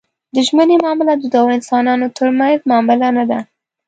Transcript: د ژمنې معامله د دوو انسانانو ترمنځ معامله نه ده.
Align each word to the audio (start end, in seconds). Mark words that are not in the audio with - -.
د 0.35 0.35
ژمنې 0.47 0.75
معامله 0.83 1.13
د 1.17 1.23
دوو 1.33 1.49
انسانانو 1.57 2.07
ترمنځ 2.17 2.57
معامله 2.69 3.07
نه 3.17 3.23
ده. 3.29 3.39